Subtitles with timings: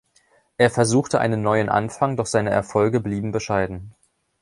[0.57, 3.93] Er versuchte einen neuen Anfang, doch seine Erfolge blieben bescheiden.